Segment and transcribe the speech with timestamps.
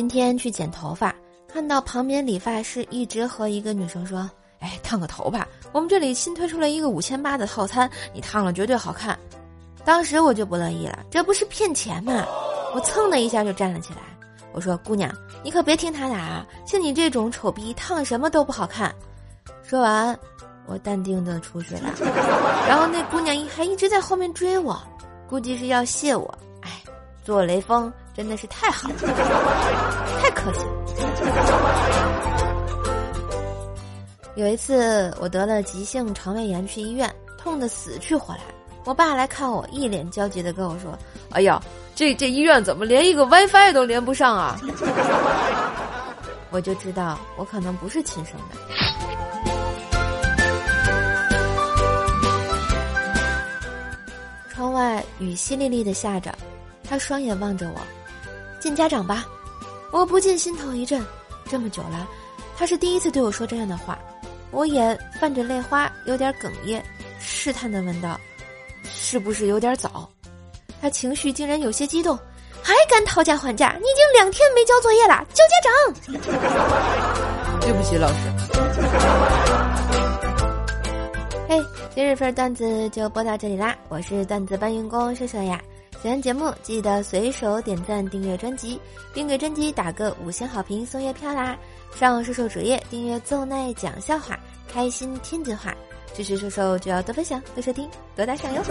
[0.00, 1.14] 今天去剪头发，
[1.46, 4.30] 看到旁边理发师一直和一个女生说
[4.60, 9.18] ：“哎，烫个头吧，我们这里新推出了一个五千八的套餐，你烫了绝对好看。”
[9.84, 12.24] 当时我就不乐意了，这不是骗钱吗？
[12.74, 13.98] 我蹭的一下就站了起来，
[14.54, 18.90] 我说：“姑娘，你可别听他的啊，像你这种丑逼，烫什么都不好看。”
[19.62, 20.18] 说完，
[20.64, 21.92] 我淡定的出去了。
[22.66, 24.82] 然后那姑娘还一直在后面追我，
[25.28, 26.34] 估计是要谢我。
[26.62, 26.80] 哎，
[27.22, 28.94] 做雷锋真的是太好了，
[30.44, 30.60] 客气。
[34.36, 38.40] 有一次我得了急性肠胃炎，去医院，痛得死去活来。
[38.84, 40.98] 我爸来看我，一脸焦急的跟我说
[41.30, 41.60] ：“哎呀，
[41.94, 44.58] 这这医院怎么连一个 WiFi 都连不上啊？”
[46.50, 48.56] 我就知道我可能不是亲生的。
[54.52, 56.34] 窗外雨淅沥沥的下着，
[56.88, 57.80] 他双眼望着我，
[58.58, 59.26] 见家长吧。
[59.92, 61.04] 我不禁心头一震，
[61.48, 62.08] 这么久了，
[62.56, 63.98] 他是第一次对我说这样的话。
[64.52, 66.82] 我眼泛着泪花，有点哽咽，
[67.18, 68.18] 试探的问道
[68.84, 70.08] ：“是不是有点早？”
[70.80, 72.18] 他情绪竟然有些激动，
[72.62, 73.76] 还敢讨价还价？
[73.80, 75.72] 你已经两天没交作业了，叫家长。
[77.60, 78.14] 对不起，老师。
[81.48, 81.60] 嘿，
[81.94, 83.76] 今日份段子就播到这里啦！
[83.88, 85.60] 我是段子搬运工秀秀呀，
[86.02, 88.80] 喜欢节目记得随手点赞、订阅专辑，
[89.12, 91.58] 并给专辑打个五星好评送月票啦！
[91.94, 95.74] 上瘦瘦主页订阅奏奈讲笑话，开心天津话，
[96.14, 98.62] 支持瘦瘦就要多分享、多收听、多打赏哟！